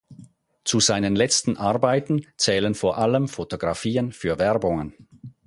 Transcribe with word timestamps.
Zu 0.63 0.79
seinen 0.79 1.15
letzten 1.15 1.57
Arbeiten 1.57 2.25
zählen 2.35 2.73
vor 2.73 2.97
allem 2.97 3.27
Fotografien 3.27 4.11
für 4.11 4.39
Werbungen. 4.39 4.95